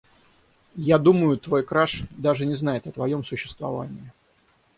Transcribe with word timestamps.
Я 0.87 0.97
думаю, 0.97 1.37
твой 1.37 1.63
краш 1.63 2.01
даже 2.17 2.47
не 2.47 2.55
знает 2.55 2.87
о 2.87 2.91
твоём 2.91 3.23
существовании. 3.23 4.11